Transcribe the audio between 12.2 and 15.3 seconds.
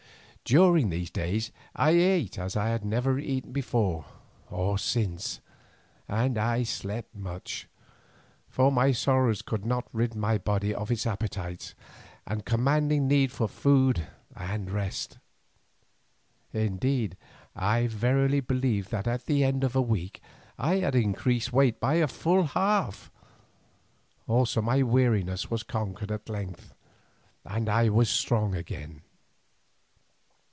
and commanding need for food and rest.